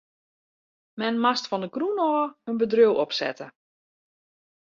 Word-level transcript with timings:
Men 1.01 1.19
moast 1.25 1.45
fan 1.49 1.63
de 1.63 1.69
grûn 1.75 1.99
ôf 2.13 2.29
in 2.49 2.55
bedriuw 2.61 2.95
opsette. 3.03 3.47